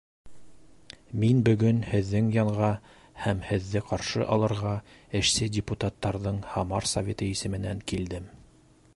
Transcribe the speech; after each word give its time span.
Мин 1.23 1.41
бөгөн 1.49 1.81
һеҙҙең 1.89 2.29
янға 2.37 2.69
һәм 3.25 3.43
һеҙҙе 3.49 3.81
ҡаршы 3.89 4.23
алырға 4.37 4.71
эшсе 5.19 5.49
депутаттарҙың 5.57 6.39
Һамар 6.55 6.89
Советы 6.93 7.29
исеменән 7.35 7.85
килдем. 7.93 8.27